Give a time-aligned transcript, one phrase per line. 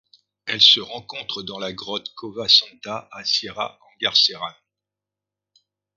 [0.47, 4.55] Elle se rencontre dans la grotte Cova Santa à Sierra Engarcerán.